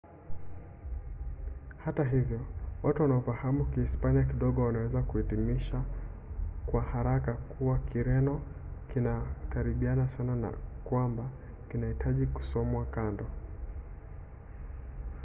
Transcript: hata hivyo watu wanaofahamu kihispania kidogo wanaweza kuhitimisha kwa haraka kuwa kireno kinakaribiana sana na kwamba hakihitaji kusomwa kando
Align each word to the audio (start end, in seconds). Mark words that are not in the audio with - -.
hata 1.77 2.03
hivyo 2.03 2.39
watu 2.83 3.01
wanaofahamu 3.01 3.65
kihispania 3.65 4.23
kidogo 4.23 4.63
wanaweza 4.65 5.01
kuhitimisha 5.01 5.81
kwa 6.65 6.81
haraka 6.81 7.33
kuwa 7.33 7.79
kireno 7.79 8.41
kinakaribiana 8.93 10.09
sana 10.09 10.35
na 10.35 10.53
kwamba 10.83 11.29
hakihitaji 11.71 12.25
kusomwa 12.27 12.85
kando 12.85 13.25